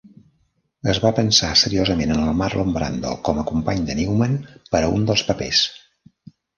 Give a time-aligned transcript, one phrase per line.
[0.93, 4.37] Es va pensar seriosament en el Marlon Brando com a company de Newman
[4.75, 5.67] per a un dels papers.